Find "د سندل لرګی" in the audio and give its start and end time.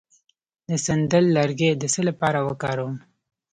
0.69-1.71